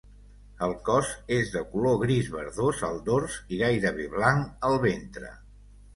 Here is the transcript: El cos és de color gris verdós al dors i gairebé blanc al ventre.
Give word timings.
El 0.67 0.71
cos 0.87 1.09
és 1.35 1.51
de 1.57 1.61
color 1.75 1.99
gris 2.03 2.31
verdós 2.37 2.81
al 2.89 2.99
dors 3.11 3.35
i 3.53 3.61
gairebé 3.63 4.09
blanc 4.19 4.67
al 4.71 4.83
ventre. 4.87 5.31